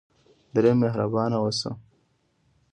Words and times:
دریم: 0.53 0.77
مهربانه 0.83 1.37
اوسیدل. 1.43 1.75